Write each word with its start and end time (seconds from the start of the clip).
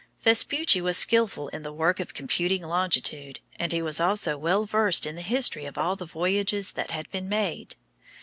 Vespucci 0.23 0.81
was 0.81 0.97
skillful 0.97 1.47
in 1.49 1.61
the 1.61 1.71
work 1.71 1.99
of 1.99 2.15
computing 2.15 2.63
longitude, 2.65 3.39
and 3.57 3.71
he 3.71 3.83
was 3.83 3.99
also 3.99 4.35
well 4.35 4.65
versed 4.65 5.05
in 5.05 5.15
the 5.15 5.21
history 5.21 5.65
of 5.67 5.77
all 5.77 5.95
the 5.95 6.07
voyages 6.07 6.71
that 6.71 6.89
had 6.89 7.07
been 7.11 7.29
made. 7.29 7.75